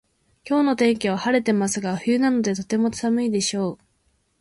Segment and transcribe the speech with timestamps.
[0.49, 3.77] 今日の天気は晴れてますが冬なのでとても寒いでしょう